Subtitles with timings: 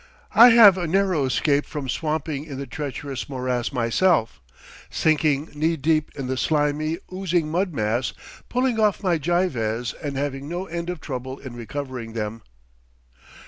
[0.33, 4.41] I have a narrow escape from swamping in the treacherous morass myself,
[4.89, 8.11] sinking knee deep in the slimy, oozing mud mass,
[8.49, 12.41] pulling off my geivehs and having no end of trouble in recovering them.